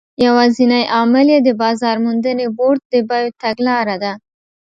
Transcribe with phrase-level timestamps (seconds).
[0.25, 4.13] یوازینی عامل یې د بازار موندنې بورډ د بیو تګلاره ده.